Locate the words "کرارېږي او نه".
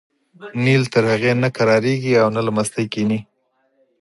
1.57-2.41